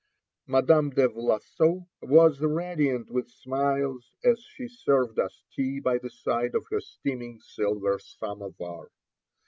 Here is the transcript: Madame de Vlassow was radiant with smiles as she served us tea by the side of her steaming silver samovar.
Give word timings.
Madame 0.47 0.89
de 0.89 1.07
Vlassow 1.07 1.87
was 2.01 2.39
radiant 2.41 3.11
with 3.11 3.29
smiles 3.29 4.15
as 4.23 4.41
she 4.49 4.67
served 4.67 5.19
us 5.19 5.43
tea 5.55 5.79
by 5.79 5.99
the 5.99 6.09
side 6.09 6.55
of 6.55 6.65
her 6.71 6.81
steaming 6.81 7.39
silver 7.39 7.99
samovar. 7.99 8.89